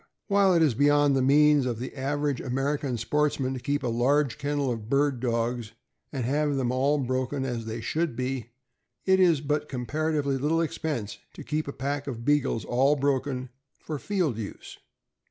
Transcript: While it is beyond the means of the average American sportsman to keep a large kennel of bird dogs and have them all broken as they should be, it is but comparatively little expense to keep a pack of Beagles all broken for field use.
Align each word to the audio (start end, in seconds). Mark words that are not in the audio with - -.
While 0.25 0.55
it 0.55 0.63
is 0.63 0.73
beyond 0.73 1.15
the 1.15 1.21
means 1.21 1.67
of 1.67 1.77
the 1.77 1.95
average 1.95 2.41
American 2.41 2.97
sportsman 2.97 3.53
to 3.53 3.59
keep 3.59 3.83
a 3.83 3.87
large 3.87 4.39
kennel 4.39 4.71
of 4.71 4.89
bird 4.89 5.19
dogs 5.19 5.73
and 6.11 6.25
have 6.25 6.55
them 6.55 6.71
all 6.71 6.97
broken 6.97 7.45
as 7.45 7.67
they 7.67 7.81
should 7.81 8.15
be, 8.15 8.47
it 9.05 9.19
is 9.19 9.41
but 9.41 9.69
comparatively 9.69 10.39
little 10.39 10.61
expense 10.61 11.19
to 11.35 11.43
keep 11.43 11.67
a 11.67 11.71
pack 11.71 12.07
of 12.07 12.25
Beagles 12.25 12.65
all 12.65 12.95
broken 12.95 13.49
for 13.77 13.99
field 13.99 14.39
use. 14.39 14.79